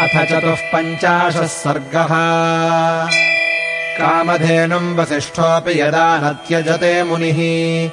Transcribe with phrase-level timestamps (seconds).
[0.00, 2.08] अथ चतुः पञ्चाशः सर्गः।
[3.98, 7.90] कामधेनुम् वसिष्ठोऽपि यदा न त्यजते मुनिः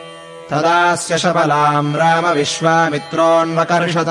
[0.49, 4.10] तदास्य शबलाम् रामविश्वामित्रोऽन्वकर्षत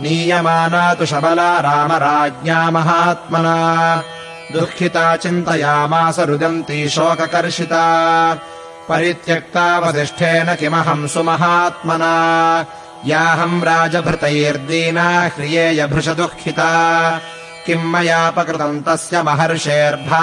[0.00, 4.02] नीयमाना तु शबला रामराज्ञा महात्मना।
[4.52, 8.34] दुःखिता चिन्तयामास रुदन्ती शोककर्षिता।
[8.88, 12.66] परित्यक्ता वसिष्ठेन किमहम् सुमहात्मना
[13.06, 16.70] याहम् राजभृतैर्दीना ह्रियेयभृशदुःखिता
[17.66, 20.18] किम् मयापकृतम् तस्य महर्षेर्भावितात्मनः।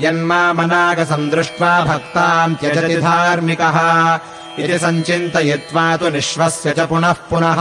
[0.00, 4.14] यन्मामनागसम् दृष्ट्वा भक्ताम् त्यजति धार्मिकः।
[4.58, 7.58] इति सञ्चिन्तयित्वा तु निःश्वस्य च पुनः पुनः।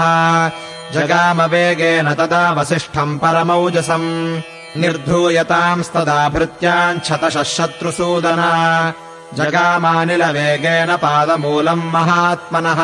[0.93, 4.41] जगामवेगेन तदा वसिष्ठम् परमौजसम्।
[4.77, 8.93] निर्धूयतांस्तदा भृत्याम् छतशः शत्रुसूदना
[9.35, 12.80] जगामानिलवेगेन पादमूलम् महात्मनः।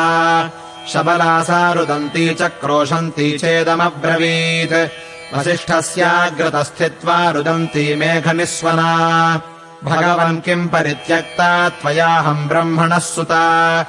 [0.88, 4.88] शबलासा रुदन्ती च क्रोशन्ती चेदमब्रवीत्।
[5.36, 9.40] वसिष्ठस्याग्रतस्थित्वा रुदन्ती मेघनिस्वना।
[9.84, 13.80] भगवन् किम् परित्यक्ता त्वयाहम् ब्रह्मणः सुता।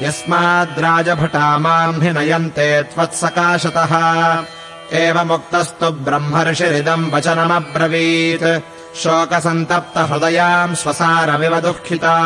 [0.00, 3.92] यस्माद्राजभटा माम् हि नयन्ते त्वत्सकाशतः।
[4.92, 12.18] एवमुक्तस्तु ब्रह्मर्षिरिदम् वचनमब्रवीत् शोकसन्तप्तहृदयाम् स्वसारमिव दुःखिता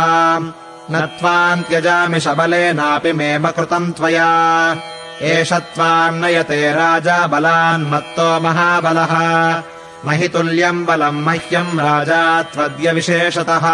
[0.91, 4.77] न त्वाम् त्यजामि शबलेनापि मेम कृतम् त्वया।
[5.23, 9.15] एष त्वाम् नयते राजा बलान्मत्तो महाबलः।
[10.07, 13.67] महितुल्यम् बलम् मह्यम् राजा त्वद्य विशेषतः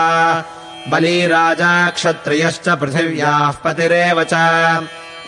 [0.91, 4.35] बली राजा क्षत्रियश्च पृथिव्याः पतिरेव च।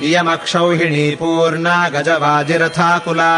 [0.03, 3.33] इयमक्षौहिणी पूर्णा गजवाजिरथाकुला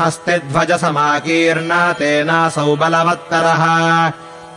[0.00, 4.12] हस्तिध्वजसमाकीर्णा तेनासौ बलवत्तरः।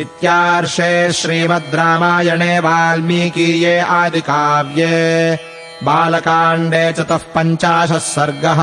[0.00, 4.94] इत्यार्षे श्रीमद् रामायणे वाल्मीकीये आदिकाव्ये
[5.86, 8.62] बालकाण्डे चतुः पञ्चाशः सर्गः